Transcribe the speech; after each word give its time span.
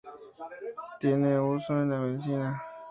Tiene 0.99 1.39
uso 1.39 1.73
en 1.73 1.89
Medicina. 1.89 2.59